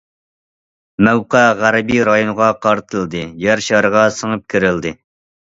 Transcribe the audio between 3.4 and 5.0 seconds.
يەر شارىغا سىڭىپ كىرىلدى.